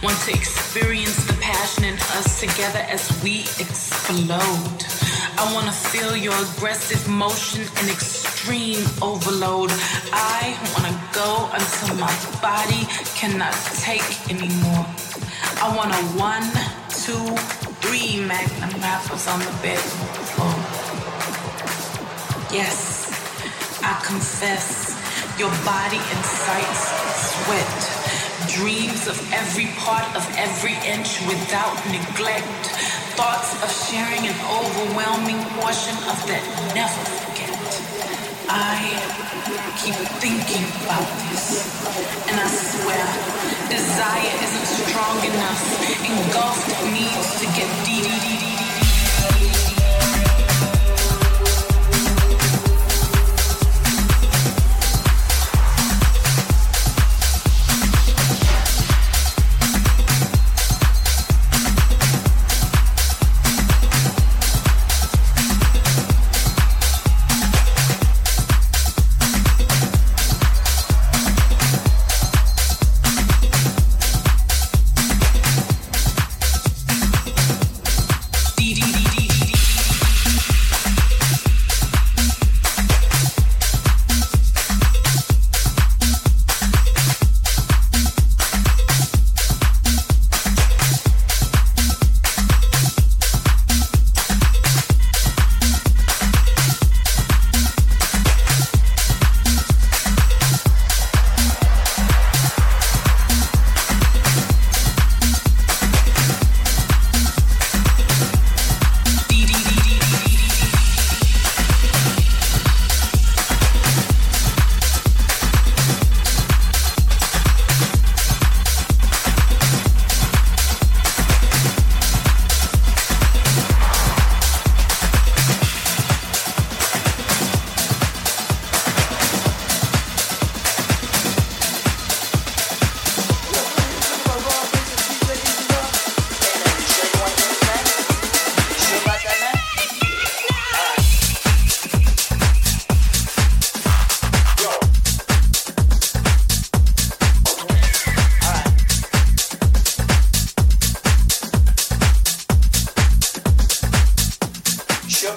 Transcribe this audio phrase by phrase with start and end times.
[0.00, 4.78] Want to experience the passion in us together as we explode.
[5.34, 9.72] I want to feel your aggressive motion and extreme overload.
[10.14, 12.86] I want to go until my body
[13.18, 14.86] cannot take anymore.
[15.58, 16.46] I want a one,
[16.94, 17.34] two,
[17.82, 19.82] three magnum wrappers on the bed.
[20.38, 20.58] Oh.
[22.52, 23.10] Yes,
[23.82, 24.94] I confess,
[25.40, 26.86] your body incites
[27.34, 27.97] sweat
[28.58, 32.66] dreams of every part of every inch without neglect,
[33.14, 36.42] thoughts of sharing an overwhelming portion of that
[36.74, 37.54] never forget.
[38.50, 38.82] I
[39.78, 41.70] keep thinking about this,
[42.26, 43.06] and I swear,
[43.70, 45.62] desire isn't strong enough,
[46.02, 48.67] engulfed needs to get deep.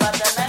[0.01, 0.40] about the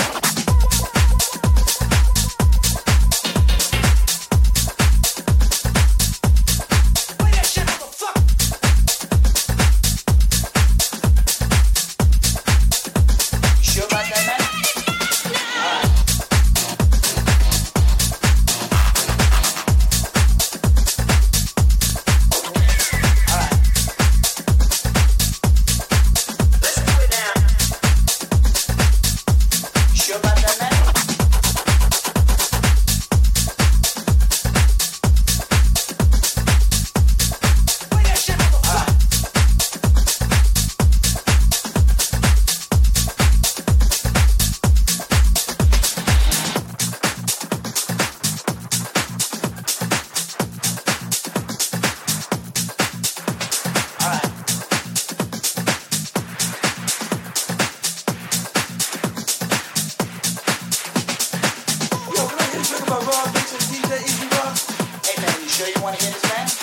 [65.82, 66.61] wanna hear this man?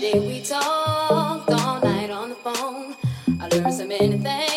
[0.00, 2.94] day we talked all night on the phone.
[3.40, 4.47] I learned so many things.